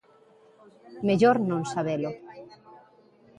[1.05, 2.11] Mellor non sabelo.